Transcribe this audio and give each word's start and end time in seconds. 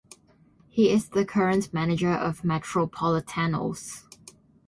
He 0.67 0.89
is 0.89 1.09
the 1.09 1.23
current 1.23 1.71
manager 1.75 2.09
of 2.11 2.41
Metropolitanos. 2.43 4.05